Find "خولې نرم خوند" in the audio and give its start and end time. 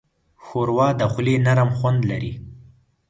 1.11-2.01